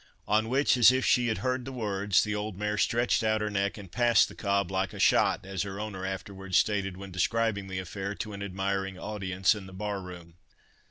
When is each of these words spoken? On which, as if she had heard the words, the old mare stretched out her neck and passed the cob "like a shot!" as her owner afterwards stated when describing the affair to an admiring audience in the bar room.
On 0.27 0.49
which, 0.49 0.77
as 0.77 0.91
if 0.91 1.05
she 1.05 1.27
had 1.27 1.37
heard 1.45 1.63
the 1.63 1.71
words, 1.71 2.23
the 2.23 2.33
old 2.33 2.57
mare 2.57 2.75
stretched 2.79 3.23
out 3.23 3.39
her 3.39 3.51
neck 3.51 3.77
and 3.77 3.91
passed 3.91 4.29
the 4.29 4.33
cob 4.33 4.71
"like 4.71 4.93
a 4.93 4.99
shot!" 4.99 5.45
as 5.45 5.61
her 5.61 5.79
owner 5.79 6.03
afterwards 6.07 6.57
stated 6.57 6.97
when 6.97 7.11
describing 7.11 7.67
the 7.67 7.77
affair 7.77 8.15
to 8.15 8.33
an 8.33 8.41
admiring 8.41 8.97
audience 8.97 9.53
in 9.53 9.67
the 9.67 9.73
bar 9.73 10.01
room. 10.01 10.37